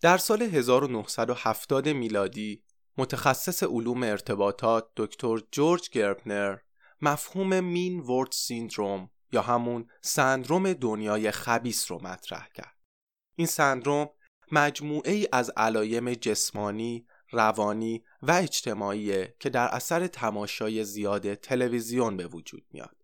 [0.00, 2.62] در سال 1970 میلادی
[2.98, 6.58] متخصص علوم ارتباطات دکتر جورج گربنر
[7.02, 12.76] مفهوم مین ورد سیندروم یا همون سندروم دنیای خبیس رو مطرح کرد.
[13.36, 14.10] این سندروم
[14.52, 22.26] مجموعه ای از علایم جسمانی، روانی و اجتماعیه که در اثر تماشای زیاد تلویزیون به
[22.26, 22.96] وجود میاد.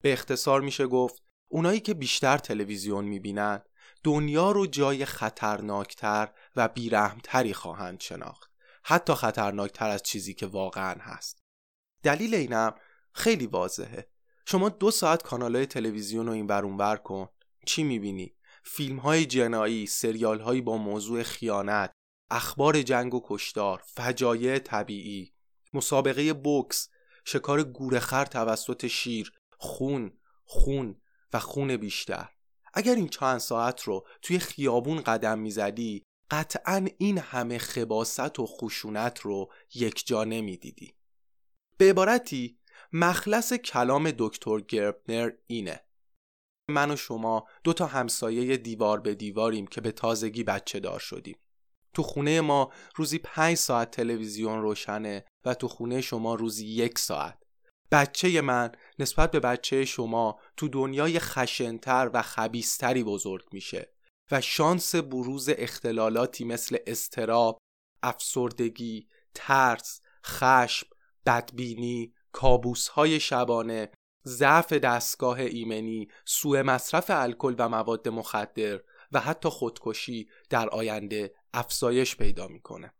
[0.00, 3.62] به اختصار میشه گفت اونایی که بیشتر تلویزیون می‌بینن
[4.04, 8.50] دنیا رو جای خطرناکتر و بیرحمتری خواهند شناخت.
[8.84, 11.38] حتی خطرناکتر از چیزی که واقعا هست.
[12.02, 12.74] دلیل اینم
[13.12, 14.10] خیلی واضحه.
[14.46, 17.28] شما دو ساعت کانال های تلویزیون رو این ور کن
[17.66, 18.34] چی می‌بینی؟
[18.64, 21.92] فیلم های جنایی، سریال هایی با موضوع خیانت،
[22.30, 25.34] اخبار جنگ و کشتار، فجایع طبیعی،
[25.72, 26.88] مسابقه بوکس،
[27.24, 31.00] شکار گورخر توسط شیر، خون، خون
[31.32, 32.28] و خون بیشتر.
[32.74, 39.20] اگر این چند ساعت رو توی خیابون قدم می‌زدی قطعا این همه خباست و خشونت
[39.20, 40.94] رو یک جا نمی‌دیدی.
[41.78, 42.58] به عبارتی
[42.92, 45.84] مخلص کلام دکتر گربنر اینه.
[46.70, 51.38] من و شما دو تا همسایه دیوار به دیواریم که به تازگی بچه دار شدیم.
[51.94, 57.42] تو خونه ما روزی پنج ساعت تلویزیون روشنه و تو خونه شما روزی یک ساعت.
[57.90, 63.92] بچه من نسبت به بچه شما تو دنیای خشنتر و خبیستری بزرگ میشه
[64.30, 67.58] و شانس بروز اختلالاتی مثل استراب،
[68.02, 70.86] افسردگی، ترس، خشم،
[71.26, 73.90] بدبینی، کابوسهای شبانه،
[74.26, 78.80] ضعف دستگاه ایمنی، سوء مصرف الکل و مواد مخدر
[79.12, 82.94] و حتی خودکشی در آینده افزایش پیدا می‌کنه.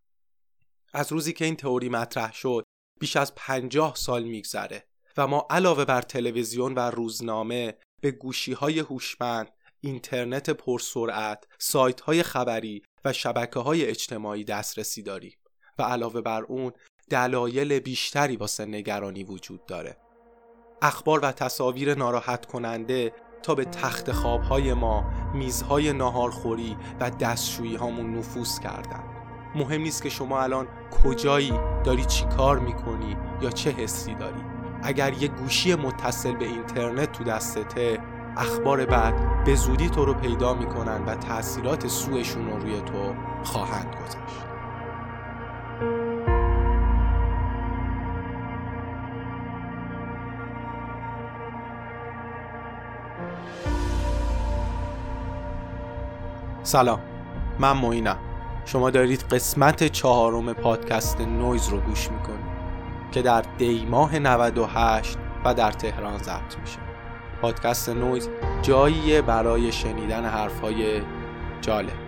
[0.93, 2.65] از روزی که این تئوری مطرح شد
[2.99, 4.85] بیش از پنجاه سال میگذره
[5.17, 9.49] و ما علاوه بر تلویزیون و روزنامه به گوشی های هوشمند،
[9.81, 15.39] اینترنت پرسرعت، سایت های خبری و شبکه های اجتماعی دسترسی داریم
[15.79, 16.73] و علاوه بر اون
[17.11, 19.97] دلایل بیشتری واسه نگرانی وجود داره.
[20.83, 25.05] اخبار و تصاویر ناراحت کننده تا به تخت خوابهای ما
[25.35, 29.18] میزهای ناهارخوری و دستشویی هامون نفوذ کردن
[29.59, 30.67] مهم نیست که شما الان
[31.05, 31.53] کجایی
[31.85, 34.45] داری چی کار می‌کنی یا چه حسی داری.
[34.83, 37.99] اگر یه گوشی متصل به اینترنت تو دستته
[38.37, 43.15] اخبار بعد به زودی تو رو پیدا می‌کنن و تاثیرات سوشون رو روی تو
[43.45, 44.49] خواهند گذاشت.
[56.63, 57.01] سلام.
[57.59, 58.28] من معینم
[58.69, 62.47] شما دارید قسمت چهارم پادکست نویز رو گوش می‌کنید
[63.13, 66.79] که در دیماه 98 و در تهران ضبط میشه.
[67.43, 68.29] پادکست نویز
[68.63, 71.01] جاییه برای شنیدن حرفهای
[71.61, 72.08] جالب.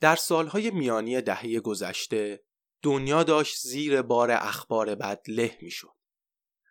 [0.00, 2.44] در سالهای میانی دهه گذشته
[2.82, 5.94] دنیا داشت زیر بار اخبار بد له می‌شد.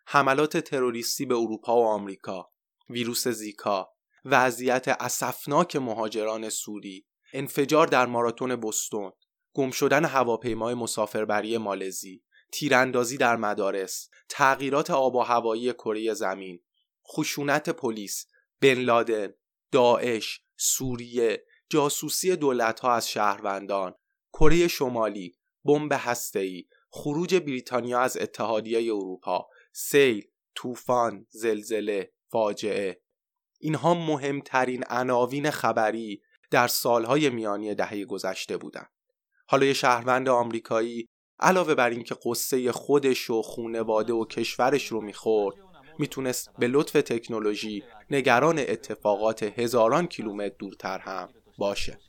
[0.05, 2.51] حملات تروریستی به اروپا و آمریکا،
[2.89, 3.93] ویروس زیکا،
[4.25, 9.11] وضعیت اسفناک مهاجران سوری، انفجار در ماراتون بوستون،
[9.53, 16.63] گم شدن هواپیمای مسافربری مالزی، تیراندازی در مدارس، تغییرات آب و هوایی کره زمین،
[17.07, 18.25] خشونت پلیس،
[18.61, 19.33] بن لادن،
[19.71, 22.37] داعش، سوریه، جاسوسی
[22.81, 23.93] ها از شهروندان،
[24.33, 25.35] کره شمالی،
[25.65, 33.01] بمب هسته‌ای، خروج بریتانیا از اتحادیه اروپا، سیل، طوفان، زلزله، فاجعه
[33.59, 36.21] اینها مهمترین عناوین خبری
[36.51, 38.89] در سالهای میانی دهه گذشته بودند.
[39.47, 41.07] حالا یه شهروند آمریکایی
[41.39, 45.55] علاوه بر اینکه قصه خودش و خونواده و کشورش رو می‌خورد
[45.99, 51.99] می‌تونست به لطف تکنولوژی نگران اتفاقات هزاران کیلومتر دورتر هم باشه.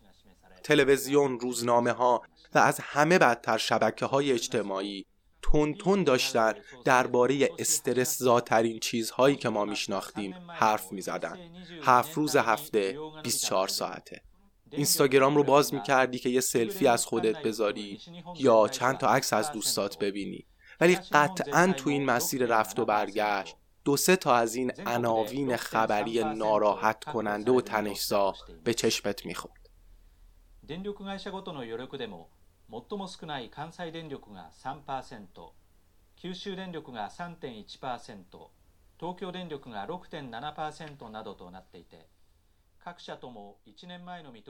[0.63, 2.23] تلویزیون روزنامه ها
[2.55, 5.07] و از همه بدتر شبکه های اجتماعی
[5.43, 6.55] تون تون داشتن
[6.85, 11.39] درباره استرس زاترین چیزهایی که ما میشناختیم حرف می‌زدن.
[11.83, 14.23] هفت روز هفته 24 ساعته.
[14.71, 18.01] اینستاگرام رو باز می‌کردی که یه سلفی از خودت بذاری
[18.39, 20.47] یا چند تا عکس از دوستات ببینی.
[20.81, 23.57] ولی قطعا تو این مسیر رفت و برگشت
[23.91, 28.35] دو سه تا از این عناوین خبری ناراحت کننده و تنشزا
[28.65, 29.69] به چشمت می‌خورد.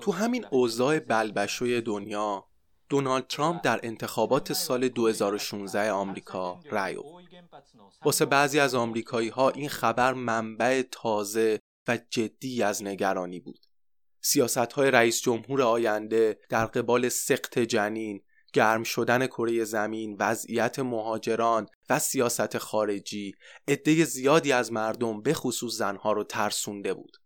[0.00, 2.44] تو همین اوضاع بلبشوی دنیا
[2.90, 7.24] دونالد ترامپ در انتخابات سال 2016 آمریکا رأی آورد.
[8.04, 13.66] واسه بعضی از آمریکایی ها این خبر منبع تازه و جدی از نگرانی بود.
[14.20, 18.22] سیاست های رئیس جمهور آینده در قبال سخت جنین،
[18.52, 23.34] گرم شدن کره زمین، وضعیت مهاجران و سیاست خارجی
[23.68, 27.16] عده زیادی از مردم به خصوص زنها رو ترسونده بود.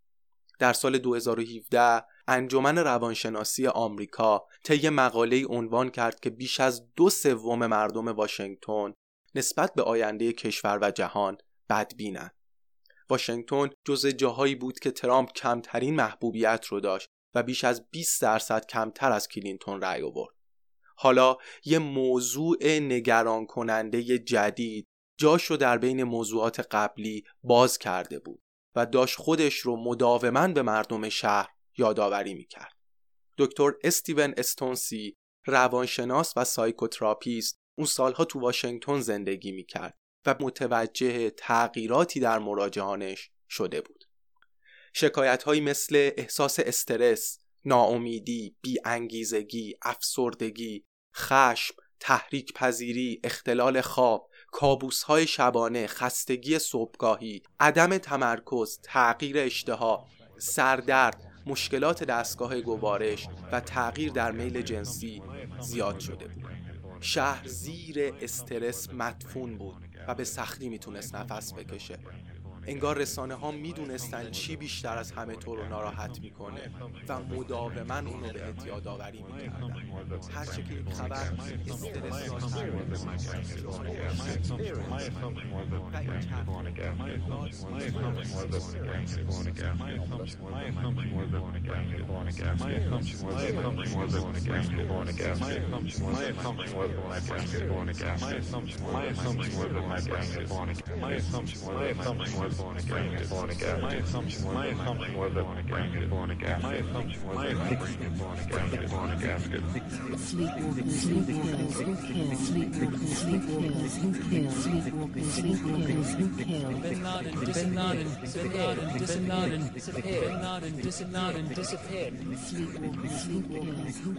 [0.59, 7.67] در سال 2017 انجمن روانشناسی آمریکا طی مقاله عنوان کرد که بیش از دو سوم
[7.67, 8.93] مردم واشنگتن
[9.35, 11.39] نسبت به آینده کشور و جهان
[11.71, 12.35] بدبینند.
[13.11, 18.67] واشنگتن جز جاهایی بود که ترامپ کمترین محبوبیت رو داشت و بیش از 20 درصد
[18.67, 20.35] کمتر از کلینتون رأی آورد.
[20.97, 24.87] حالا یه موضوع نگران کننده جدید
[25.19, 28.41] جاشو در بین موضوعات قبلی باز کرده بود
[28.75, 32.73] و داشت خودش رو مداوما به مردم شهر یادآوری می‌کرد.
[33.39, 35.17] دکتر استیون استونسی
[35.47, 43.81] روانشناس و psychotherapist اون سالها تو واشنگتن زندگی می‌کرد و متوجه تغییراتی در مراجعانش شده
[43.81, 44.05] بود.
[44.93, 50.85] شکایت هایی مثل احساس استرس، ناامیدی، بی‌انگیزگی، افسردگی،
[51.17, 60.07] خشم، تحریک پذیری، اختلال خواب، کابوس های شبانه، خستگی صبحگاهی، عدم تمرکز، تغییر اشتها،
[60.39, 65.23] سردرد، مشکلات دستگاه گوارش و تغییر در میل جنسی
[65.61, 66.45] زیاد شده بود.
[67.01, 69.77] شهر زیر استرس مدفون بود
[70.09, 71.99] و به سختی می‌تونست نفس بکشه
[72.67, 76.71] انگار رسانه ها می‌دونستن چی بیشتر از همه تو رو ناراحت می‌کنه
[77.09, 79.75] و مداوما اونو به اعتیاد آوری می‌کردن
[80.35, 81.33] هر چه که این خبر
[84.95, 85.11] My
[86.51, 86.67] born
[91.49, 92.57] again,
[97.69, 98.19] born again.
[98.21, 99.71] My assumption was, my assumption was
[100.49, 102.54] born again,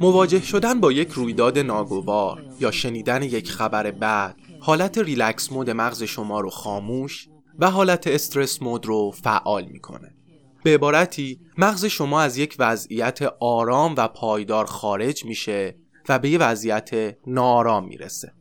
[0.02, 6.04] مواجه شدن با یک رویداد ناگوار یا شنیدن یک خبر بد حالت ریلکس مود مغز
[6.04, 7.28] شما رو خاموش
[7.60, 10.16] و حالت استرس مود رو فعال می‌کنه.
[10.64, 15.80] به عبارتی مغز شما از یک وضعیت آرام و پایدار خارج میشه
[16.10, 18.34] و به یه وضعیت نارام می‌رسه.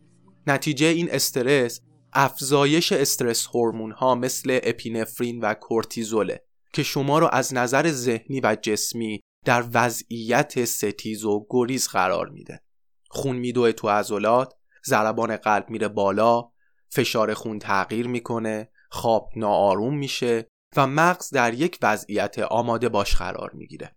[0.46, 1.80] نتیجه این استرس
[2.12, 8.56] افزایش استرس هورمون ها مثل اپینفرین و کورتیزوله که شما رو از نظر ذهنی و
[8.62, 12.60] جسمی در وضعیت ستیز و گریز قرار میده.
[13.08, 14.54] خون میدوه تو عضلات
[14.86, 16.42] ضربان قلب میره بالا
[16.88, 23.50] فشار خون تغییر می‌کنه خواب ناآروم میشه و مغز در یک وضعیت آماده باش قرار
[23.54, 23.96] می‌گیره.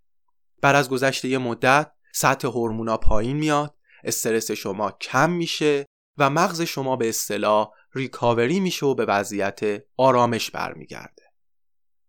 [0.62, 5.86] بعد از گذشته یه مدت سطح هورمونا پایین میاد، استرس شما کم میشه
[6.18, 11.24] و مغز شما به اصطلاح ریکاوری میشه و به وضعیت آرامش برمیگرده.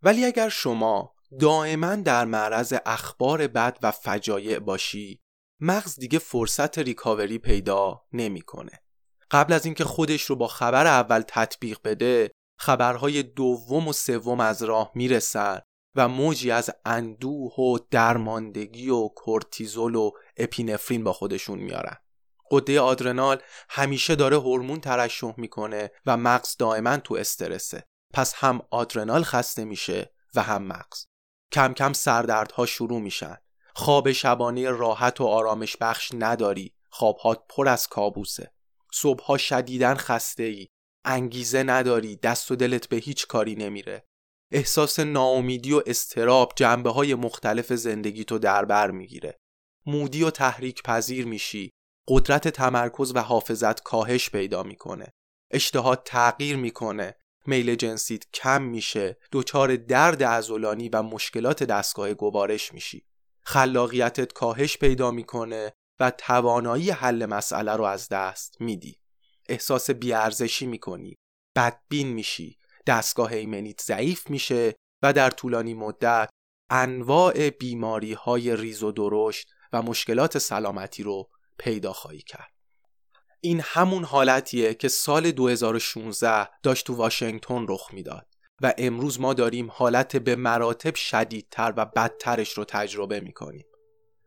[0.02, 5.20] ولی اگر شما دائما در معرض اخبار بد و فجایع باشی،
[5.60, 8.82] مغز دیگه فرصت ریکاوری پیدا نمی‌کنه.
[9.30, 14.62] قبل از اینکه خودش رو با خبر اول تطبیق بده خبرهای دوم و سوم از
[14.62, 15.60] راه می‌رسن
[15.94, 21.96] و موجی از اندوه و درماندگی و کورتیزول و اپینفرین با خودشون میارن.
[22.50, 23.38] قده آدرنال
[23.68, 27.84] همیشه داره هورمون ترشح می‌کنه و مغز دائما تو استرسه.
[28.14, 31.06] پس هم آدرنال خسته میشه و هم مغز.
[31.52, 33.36] کم کم سردردها شروع میشن.
[33.74, 36.74] خواب شبانه راحت و آرامش بخش نداری.
[36.90, 38.52] خوابهات پر از کابوسه.
[38.92, 40.68] صبحها شدیدن خسته ای
[41.08, 44.04] انگیزه نداری دست و دلت به هیچ کاری نمیره.
[44.52, 49.38] احساس ناامیدی و استراب جنبه های مختلف زندگی تو در بر می‌گیره.
[49.86, 51.72] مودی و تحریک پذیر میشی.
[52.08, 55.06] قدرت تمرکز و حافظت کاهش پیدا می‌کنه.
[55.50, 57.14] اشتهات تغییر می‌کنه.
[57.46, 59.18] میل جنسیت کم میشه.
[59.32, 63.06] دچار درد عضلانی و مشکلات دستگاه گوارش میشی.
[63.42, 69.00] خلاقیتت کاهش پیدا می‌کنه و توانایی حل مسئله رو از دست میدی.
[69.48, 71.14] احساس بیارزشی می‌کنی.
[71.56, 72.58] بدبین میشی.
[72.86, 76.30] دستگاه ایمنیت ضعیف میشه و در طولانی مدت
[76.70, 81.28] انواع بیماری های ریز و درشت و مشکلات سلامتی رو
[81.58, 82.52] پیدا خواهی کرد.
[83.40, 88.26] این همون حالتیه که سال 2016 داشت تو واشنگتن رخ می‌داد
[88.62, 93.66] و امروز ما داریم حالت به مراتب شدیدتر و بدترش رو تجربه می‌کنیم.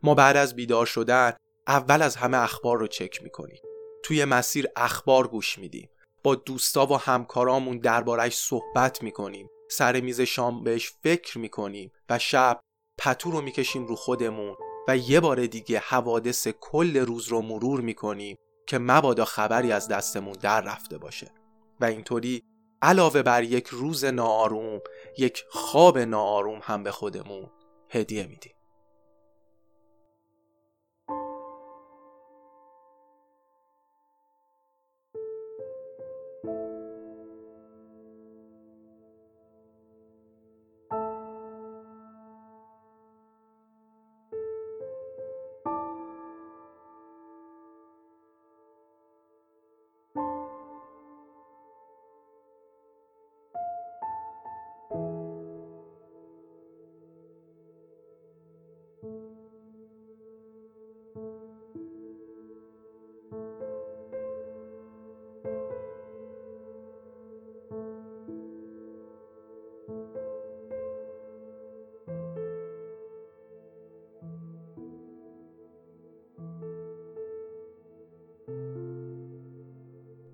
[0.04, 1.34] ما بعد از بیدار شدن
[1.68, 3.62] اول از همه اخبار رو چک می‌کنیم.
[4.04, 5.90] توی مسیر اخبار گوش میدیم.
[6.24, 9.50] با دوستا و همکارامون دربارش صحبت می‌کنیم.
[9.70, 12.60] سر میز شام بهش فکر می‌کنیم و شب
[13.00, 14.56] پتو رو می‌کشیم رو خودمون
[14.88, 20.34] و یه بار دیگه حوادث کل روز رو مرور می‌کنیم که مبادا خبری از دستمون
[20.34, 21.32] در رفته باشه.
[21.80, 22.44] و اینطوری
[22.82, 24.82] علاوه بر یک روز ناآروم
[25.18, 27.52] یک خواب ناآروم هم به خودمون
[27.90, 28.54] هدیه میدیم.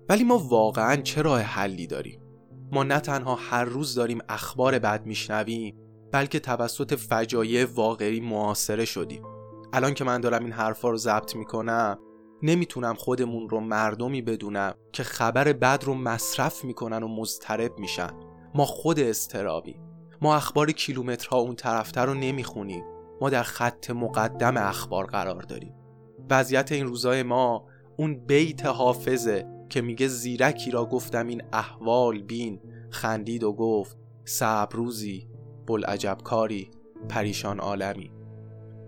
[0.08, 2.20] ولی ما واقعا چه راه حلی داریم؟
[2.72, 5.76] ما نه تنها هر روز داریم اخبار بد میشنویم
[6.12, 9.22] بلکه توسط فجایع واقعی معاصره شدیم.
[9.72, 11.98] الان که من دارم این حرفا رو ضبط می‌کنم
[12.42, 18.10] نمی‌تونم خودمون رو مردمی بدونم که خبر بد رو مصرف می‌کنن و مضطرب میشن.
[18.54, 19.80] ما خود استرابی
[20.20, 22.84] ما اخبار کیلومترها اون طرفتر رو نمی‌خونیم.
[23.20, 25.74] ما در خط مقدم اخبار قرار داریم.
[26.30, 29.57] وضعیت این روزای ما اون بیت حافظه.
[29.68, 32.60] که میگه زیرکی را گفتم این احوال بین
[32.90, 35.28] خندید و گفت صبر روزی
[35.66, 36.70] بلعجب کاری
[37.08, 38.12] پریشان عالمی.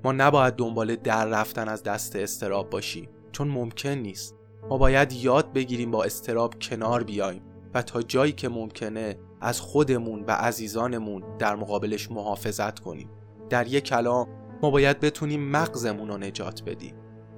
[0.05, 4.37] ما نباید دنبال در رفتن از دست استراب باشیم چون ممکن نیست.
[4.69, 7.43] ما باید یاد بگیریم با استراب کنار بیایم
[7.75, 13.11] و تا جایی که ممکنه از خودمون و عزیزانمون در مقابلش محافظت کنیم.
[13.51, 14.29] در یک کلام
[14.63, 16.95] ما باید بتونیم مغزمون رو نجات بدیم.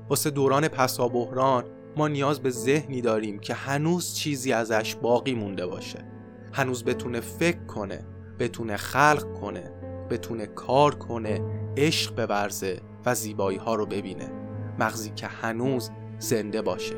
[0.09, 1.65] واسه دوران پسا بحران
[1.97, 6.05] ما نیاز به ذهنی داریم که هنوز چیزی ازش باقی مونده باشه.
[6.53, 8.07] هنوز بتونه فکر کنه
[8.39, 9.73] بتونه خلق کنه
[10.11, 11.41] بتونه کار کنه
[11.77, 14.33] عشق بورزه و زیبایی ها رو ببینه.
[14.79, 16.95] مغزی که هنوز زنده باشه.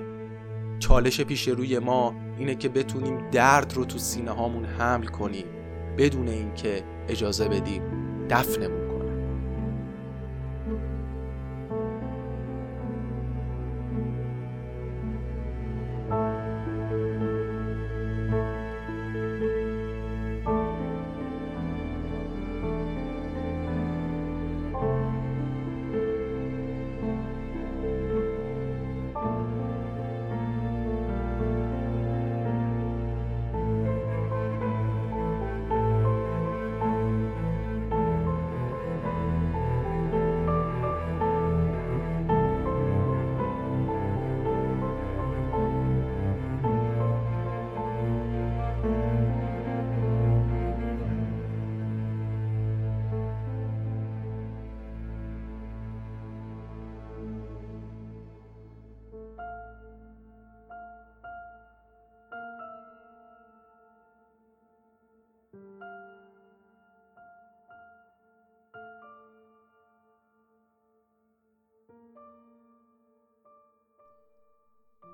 [0.78, 5.46] چالش پیش روی ما اینه که بتونیم درد رو تو سینه هامون حمل کنیم.
[5.98, 7.82] بدون اینکه اجازه بدیم
[8.30, 8.83] دفنمون.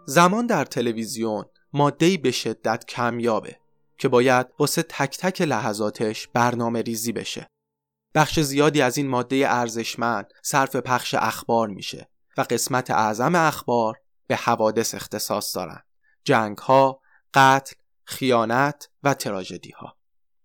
[0.06, 3.56] زمان در تلویزیون مادهی به شدت کمیابه
[3.98, 7.46] که باید واسه تک تک لحظاتش برنامه ریزی بشه.
[8.14, 14.36] بخش زیادی از این ماده ارزشمند صرف پخش اخبار میشه و قسمت اعظم اخبار به
[14.36, 15.82] حوادث اختصاص دارن.
[16.24, 17.00] جنگ ها،
[17.34, 19.96] قتل، خیانت و تراژدی ها.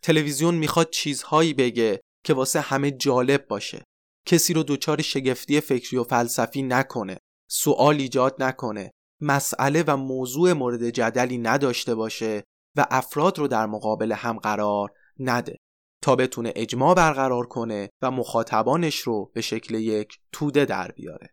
[0.02, 3.84] تلویزیون می‌خواد چیزهایی بگه که واسه همه جالب باشه.
[4.26, 7.18] کسی رو دچار شگفتی فکری و فلسفی نکنه.
[7.48, 8.92] سوال ایجاد نکنه
[9.22, 12.44] مسئله و موضوع مورد جدلی نداشته باشه
[12.76, 15.58] و افراد رو در مقابل هم قرار نده
[16.02, 21.30] تا بتونه اجماع برقرار کنه و مخاطبانش رو به شکل یک توده در بیاره.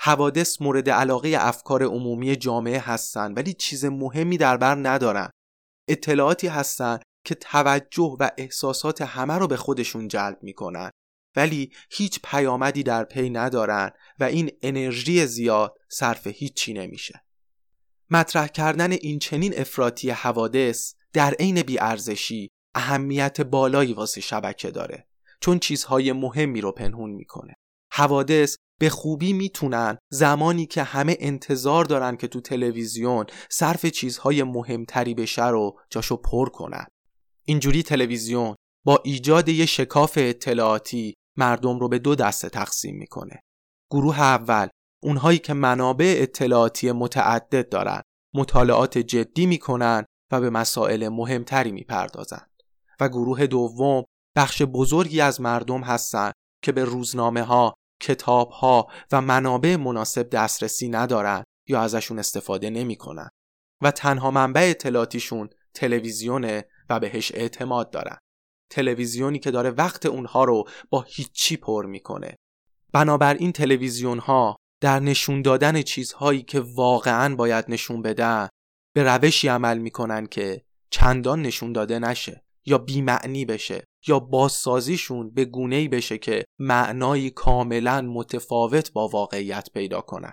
[0.00, 5.30] حوادث مورد علاقه افکار عمومی جامعه هستن ولی چیز مهمی در بر ندارن.
[5.88, 10.90] اطلاعاتی هستن که توجه و احساسات همه رو به خودشون جلب می‌کنن.
[11.36, 17.24] ولی هیچ پیامدی در پی ندارن و این انرژی زیاد صرف هیچی نمیشه.
[18.10, 25.08] مطرح کردن این چنین افراطی حوادث در عین بیارزشی اهمیت بالایی واسه شبکه داره
[25.40, 27.54] چون چیزهای مهمی رو پنهون می‌کنه.
[27.92, 35.14] حوادث به خوبی می‌تونن زمانی که همه انتظار دارن که تو تلویزیون صرف چیزهای مهمتری
[35.14, 36.86] بشه رو جاشو پر کنن.
[37.44, 38.54] اینجوری تلویزیون
[38.84, 43.42] با ایجاد یه شکاف اطلاعاتی مردم رو به دو دسته تقسیم می‌کنه.
[43.90, 44.68] گروه اول
[45.02, 48.02] اونهایی که منابع اطلاعاتی متعدد دارن
[48.34, 52.62] مطالعات جدی می‌کنن و به مسائل مهمتری می‌پردازند
[53.00, 54.04] و گروه دوم
[54.36, 60.88] بخش بزرگی از مردم هستند که به روزنامه ها، کتاب ها و منابع مناسب دسترسی
[60.88, 63.28] ندارن یا ازشون استفاده نمی‌کنن.
[63.82, 68.18] و تنها منبع اطلاعاتیشون تلویزیونه و بهش اعتماد دارن.
[68.70, 72.36] تلویزیونی که داره وقت اونها رو با هیچی پر می‌کنه.
[72.92, 78.48] بنابراین تلویزیون ها در نشون دادن چیزهایی که واقعا باید نشون بدن
[78.94, 85.44] به روشی عمل می‌کنن که چندان نشون داده نشه یا بیمعنی بشه یا بازسازیشون به
[85.44, 90.32] گونه‌ای بشه که معنایی کاملا متفاوت با واقعیت پیدا کنن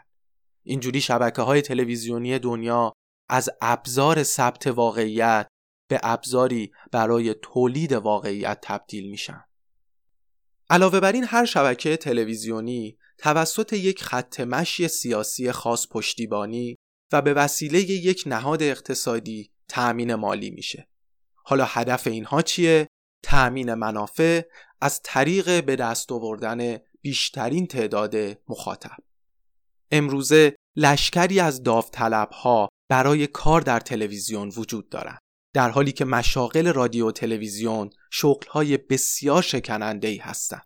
[0.63, 2.93] اینجوری شبکه های تلویزیونی دنیا
[3.29, 5.47] از ابزار ثبت واقعیت
[5.87, 9.43] به ابزاری برای تولید واقعیت تبدیل میشن
[10.69, 16.75] علاوه بر این هر شبکه تلویزیونی توسط یک خط مشی سیاسی خاص پشتیبانی
[17.13, 20.87] و به وسیله یک نهاد اقتصادی تأمین مالی میشه.
[21.35, 22.87] حالا هدف اینها چیه؟
[23.23, 24.41] تأمین منافع
[24.81, 28.15] از طریق به دست آوردن بیشترین تعداد
[28.49, 28.97] مخاطب.
[29.91, 35.19] امروزه لشکری از داوطلب ها برای کار در تلویزیون وجود دارند.
[35.55, 40.65] در حالی که مشاغل رادیو و تلویزیون شغلهای بسیار شکننده ای هستند.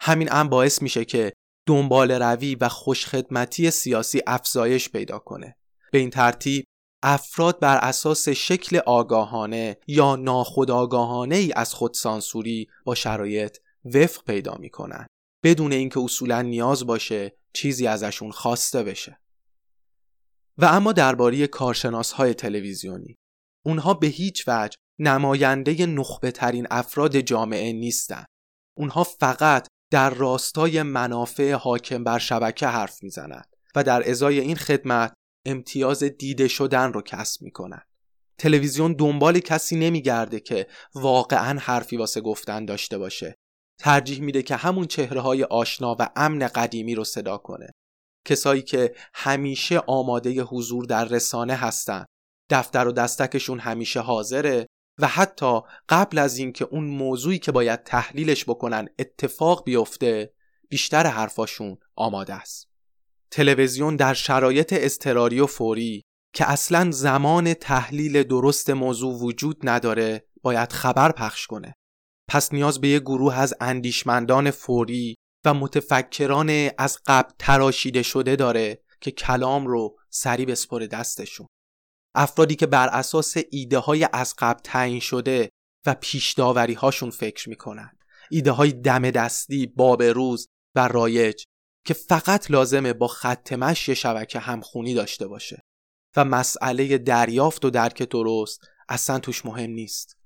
[0.00, 1.32] همین هم باعث میشه که
[1.66, 5.56] دنبال روی و خوشخدمتی سیاسی افزایش پیدا کنه.
[5.92, 6.64] به این ترتیب
[7.02, 15.06] افراد بر اساس شکل آگاهانه یا ناخودآگاهانه ای از خودسانسوری با شرایط وفق پیدا می‌کنن
[15.44, 19.20] بدون اینکه اصولا نیاز باشه چیزی ازشون خواسته بشه.
[20.58, 23.16] و اما درباره کارشناس های تلویزیونی
[23.66, 28.26] اونها به هیچ وجه نماینده نخبه ترین افراد جامعه نیستند.
[28.76, 35.12] اونها فقط در راستای منافع حاکم بر شبکه حرف می‌زنند و در ازای این خدمت
[35.46, 37.82] امتیاز دیده شدن رو کسب می‌کنن
[38.38, 43.34] تلویزیون دنبال کسی نمیگرده که واقعا حرفی واسه گفتن داشته باشه.
[43.78, 47.70] ترجیح میده که همون چهره های آشنا و امن قدیمی رو صدا کنه.
[48.24, 52.04] کسایی که همیشه آماده حضور در رسانه هستن.
[52.50, 54.66] دفتر و دستکشون همیشه حاضره
[54.98, 60.32] و حتی قبل از اینکه اون موضوعی که باید تحلیلش بکنن اتفاق بیفته
[60.68, 62.68] بیشتر حرفاشون آماده است.
[63.30, 66.02] تلویزیون در شرایط اضطراری و فوری
[66.34, 71.74] که اصلا زمان تحلیل درست موضوع وجود نداره باید خبر پخش کنه.
[72.28, 78.82] پس نیاز به یه گروه از اندیشمندان فوری و متفکران از قبل تراشیده شده داره
[79.00, 81.46] که کلام رو سری بسپره دستشون.
[82.14, 85.50] افرادی که بر اساس ایده های از قبل تعیین شده
[85.86, 86.38] و پیش
[86.78, 87.90] هاشون فکر می‌کنن
[88.30, 91.44] ایده های دم دستی باب روز و رایج
[91.84, 95.62] که فقط لازمه با خط مشی شبکه همخونی داشته باشه.
[96.16, 100.16] و مسئله دریافت و درک درست اصلا توش مهم نیست.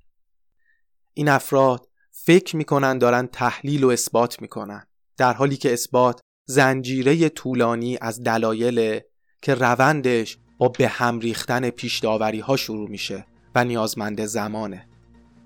[1.14, 4.86] این افراد فکر می‌کنن دارن تحلیل و اثبات می‌کنن.
[5.16, 9.00] در حالی که اثبات زنجیره طولانی از دلایل
[9.42, 12.04] که روندش با به هم ریختن پیش
[12.44, 14.86] ها شروع میشه و نیازمند زمانه.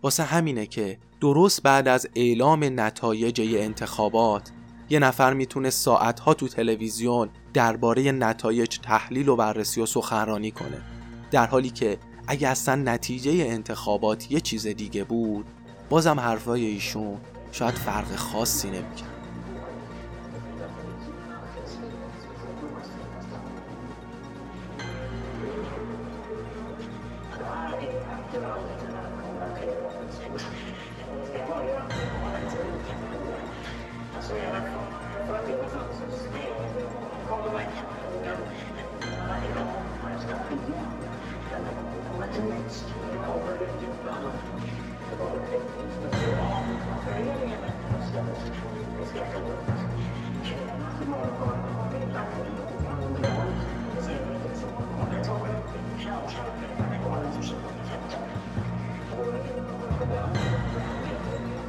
[0.02, 4.50] واسه همینه که درست بعد از اعلام نتایج انتخابات
[4.90, 10.82] یه نفر می‌تونه ساعتها تو تلویزیون درباره نتایج تحلیل و بررسی و سخنرانی کنه.
[11.30, 11.98] در حالی که
[12.28, 15.46] اگه اصلا نتیجه انتخابات یه چیز دیگه بود
[15.88, 17.16] بازم حرفای ایشون
[17.52, 19.15] شاید فرق خاصی نمی‌کرد.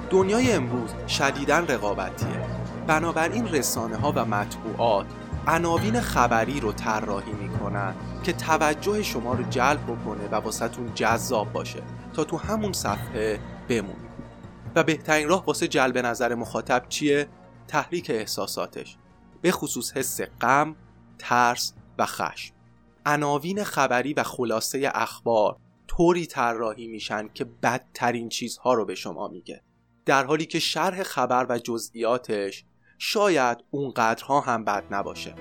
[0.10, 2.37] دنیای امروز شدیداً رقابتیه.
[2.88, 5.06] بنابراین رسانه ها و مطبوعات
[5.47, 11.84] عناوین خبری رو طراحی می‌کنن که توجه شما رو جلب بکنه و واسهتون جذاب باشه
[12.13, 14.08] تا تو همون صفحه بمونیم
[14.76, 17.28] و بهترین راه واسه جلب نظر مخاطب چیه؟
[17.67, 18.97] تحریک احساساتش.
[19.41, 20.76] به خصوص حس غم،
[21.19, 22.54] ترس و خشم.
[23.06, 29.62] عناوین خبری و خلاصه اخبار طوری طراحی میشن که بدترین چیزها رو به شما میگه.
[30.06, 32.65] در حالی که شرح خبر و جزئیاتش
[32.97, 35.36] شاید اونقدرها هم بد نباشه.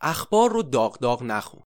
[0.00, 1.62] اخبار رو داغ داغ نخون.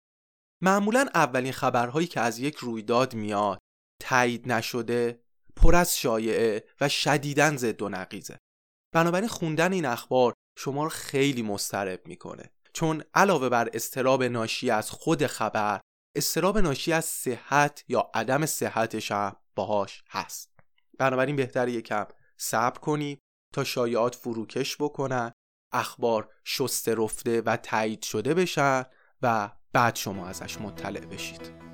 [0.62, 3.58] معمولا اولین خبرهایی که از یک رویداد میاد
[4.00, 5.23] تایید نشده
[5.56, 8.38] پر از شایعه و شدیدن ضد و نقیزه.
[8.94, 12.50] بنابراین خوندن این اخبار شما رو خیلی مضطرب می‌کنه.
[12.72, 15.80] چون علاوه بر استراب ناشی از خود خبر
[16.16, 20.50] استراب ناشی از صحت یا عدم صحتش هم باهاش هست.
[20.98, 23.18] بنابراین بهتر یکم صبر کنی
[23.54, 25.32] تا شایعات فروکش بکنن
[25.72, 28.84] اخبار شسته رفته و تایید شده بشن
[29.22, 31.73] و بعد شما ازش مطلع بشید.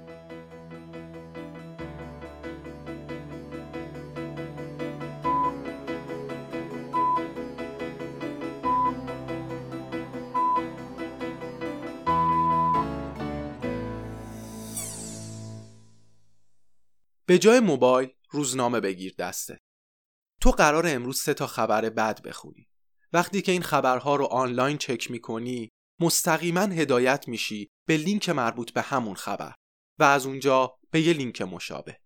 [17.30, 19.58] به جای موبایل روزنامه بگیر دسته.
[20.40, 22.68] تو قرار امروز سه تا خبر بد بخونی.
[23.12, 25.68] وقتی که این خبرها رو آنلاین چک می‌کنی
[26.00, 29.54] مستقیما هدایت میشی به لینک مربوط به همون خبر
[29.98, 31.98] و از اونجا به یه لینک مشابه.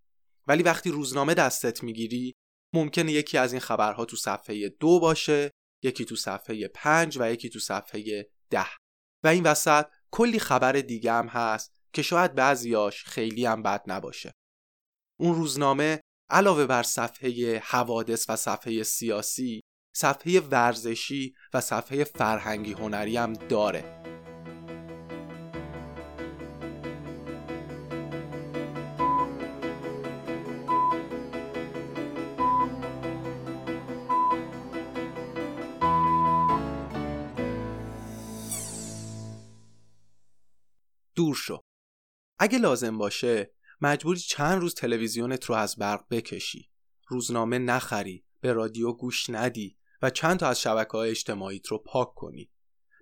[0.47, 2.35] ولی وقتی روزنامه دستت می‌گیری
[2.75, 5.51] ممکنه یکی از این خبرها تو صفحه دو باشه
[5.83, 8.67] یکی تو صفحه پنج و یکی تو صفحه ده.
[9.25, 14.33] و این وسط کلی خبر دیگه هم هست که شاید بعضیاش خیلی هم بد نباشه.
[15.21, 16.01] اون روزنامه
[16.31, 19.61] علاوه بر صفحه حوادث و صفحه سیاسی
[19.97, 24.01] صفحه ورزشی و صفحه فرهنگی هنری هم داره.
[41.15, 41.61] دور شو.
[42.39, 46.71] اگه لازم باشه مجبوری چند روز تلویزیونت رو از برق بکشی.
[47.09, 52.15] روزنامه نخری به رادیو گوش ندی و چند تا از شبکه های اجتماعیت رو پاک
[52.15, 52.51] کنی.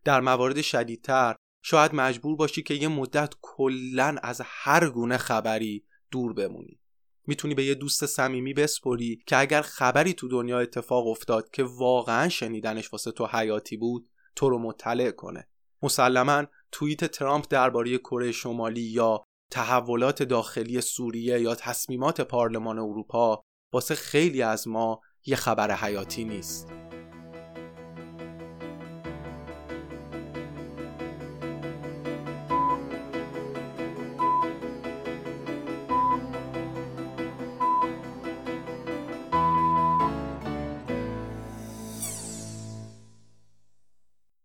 [0.04, 6.32] در موارد شدیدتر شاید مجبور باشی که یه مدت کلا از هر گونه خبری دور
[6.32, 6.80] بمونی.
[7.26, 12.28] می‌تونی به یه دوست صمیمی بسپری که اگر خبری تو دنیا اتفاق افتاد که واقعا
[12.28, 15.48] شنیدنش واسه تو حیاتی بود تو رو مطلع کنه.
[15.82, 23.94] مسلما توییت ترامپ درباره کره شمالی یا تحولات داخلی سوریه یا تصمیمات پارلمان اروپا واسه
[23.94, 26.72] خیلی از ما یه خبر حیاتی نیست.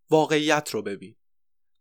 [0.10, 1.16] واقعیت رو ببین.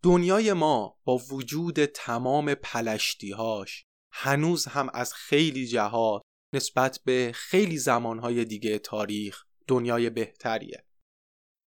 [0.02, 8.44] دنیای ما با وجود تمام پلشتیهاش هنوز هم از خیلی جهات نسبت به خیلی زمانهای
[8.44, 10.86] دیگه تاریخ دنیای بهتریه.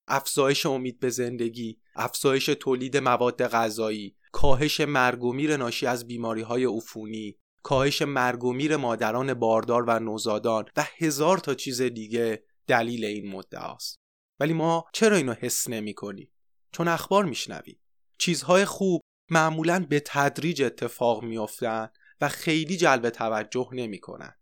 [0.07, 6.41] افزایش امید به زندگی افزایش تولید مواد غذایی کاهش مرگ و میر ناشی از بیماری
[6.41, 12.43] های عفونی کاهش مرگ و میر مادران باردار و نوزادان و هزار تا چیز دیگه
[12.67, 13.99] دلیل این مدعا است
[14.39, 16.31] ولی ما چرا اینو حس نمی کنی؟
[16.71, 17.78] چون اخبار میشنویم.
[18.19, 24.35] چیزهای خوب معمولا به تدریج اتفاق میافتند و خیلی جلب توجه نمی‌کنن.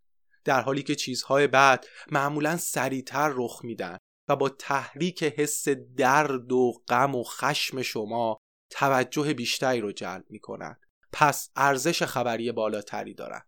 [0.43, 3.97] در حالی که چیزهای بد معمولا سریعتر رخ میدن
[4.29, 8.37] و با تحریک حس درد و غم و خشم شما
[8.69, 10.77] توجه بیشتری رو جلب می‌کنن.
[11.13, 13.41] پس ارزش خبری بالاتری دارن.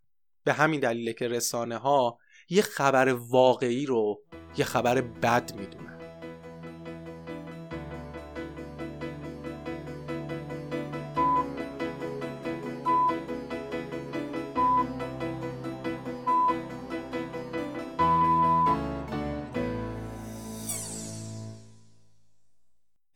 [0.44, 4.24] به همین دلیله که رسانه ها یه خبر واقعی رو
[4.58, 5.99] یه خبر بد می‌دونن.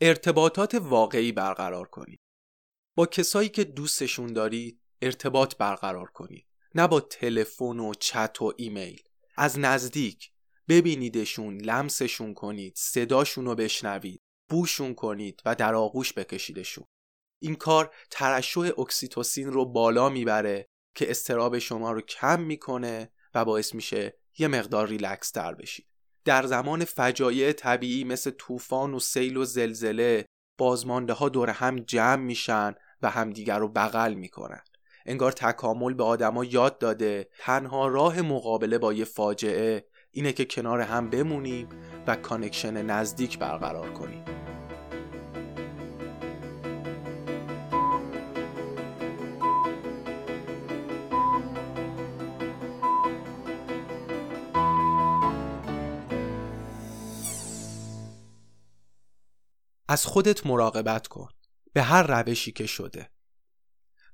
[0.01, 2.19] ارتباطات واقعی برقرار کنید.
[2.97, 6.47] با کسایی که دوستشون دارید ارتباط برقرار کنید.
[6.75, 9.01] نه با تلفن و چت و ایمیل.
[9.37, 10.31] از نزدیک
[10.67, 16.85] ببینیدشون، لمسشون کنید، صداشون رو بشنوید، بوشون کنید و در آغوش بکشیدشون.
[17.41, 23.75] این کار ترشح اکسیتوسین رو بالا می‌بره که استرس شما رو کم می‌کنه و باعث
[23.75, 25.87] میشه یه مقدار ریلکس تر بشید
[26.25, 30.25] در زمان فجایع طبیعی مثل طوفان و سیل و زلزله
[30.57, 34.61] بازمانده ها دور هم جمع میشن و همدیگر رو بغل می‌کنن.
[35.05, 40.81] انگار تکامل به آدما یاد داده تنها راه مقابله با یه فاجعه اینه که کنار
[40.81, 41.69] هم بمونیم
[42.07, 44.42] و کانکشن نزدیک برقرار کنیم.
[59.93, 61.29] از خودت مراقبت کن
[61.73, 63.09] به هر روشی که شده.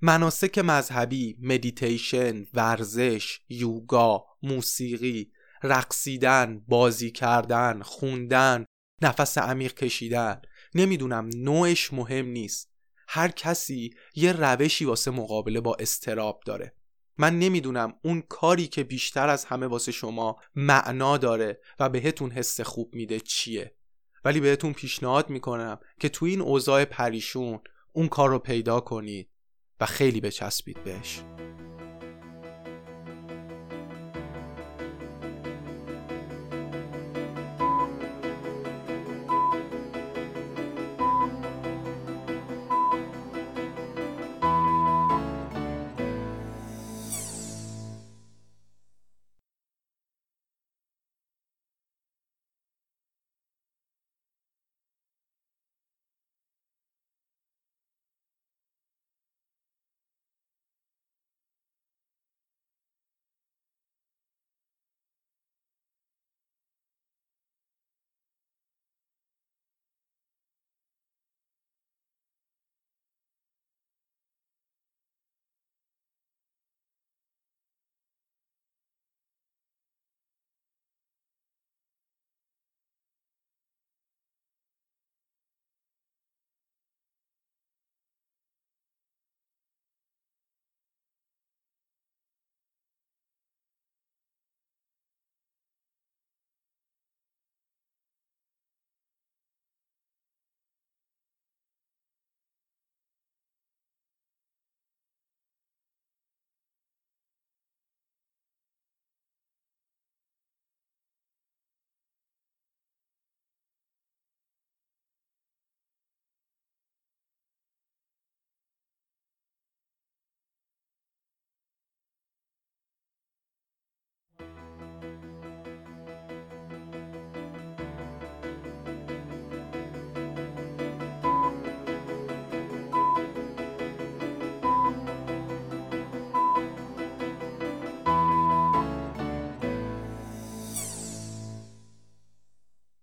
[0.01, 5.31] مناسک مذهبی، مدیتیشن، ورزش، یوگا، موسیقی،
[5.63, 8.65] رقصیدن، بازی کردن، خوندن،
[9.01, 10.41] نفس عمیق کشیدن
[10.75, 12.71] نمی‌دونم نوعش مهم نیست.
[13.07, 16.75] هر کسی یه روشی واسه مقابله با استراب داره.
[17.17, 22.61] من نمی‌دونم اون کاری که بیشتر از همه واسه شما معنا داره و بهتون حس
[22.61, 23.75] خوب میده چیه.
[24.25, 27.59] ولی بهتون پیشنهاد می‌کنم که تو این اوضاع پریشون
[27.93, 29.29] اون کار رو پیدا کنید
[29.79, 31.21] و خیلی بچسبید بهش.